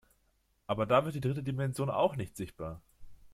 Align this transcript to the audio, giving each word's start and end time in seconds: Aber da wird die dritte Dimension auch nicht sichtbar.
Aber 0.65 0.87
da 0.87 1.05
wird 1.05 1.13
die 1.13 1.21
dritte 1.21 1.43
Dimension 1.43 1.91
auch 1.91 2.15
nicht 2.15 2.35
sichtbar. 2.35 2.81